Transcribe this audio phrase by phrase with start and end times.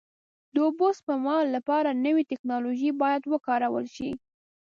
[0.53, 4.11] د اوبو سپما لپاره نوې ټکنالوژۍ باید وکارول شي.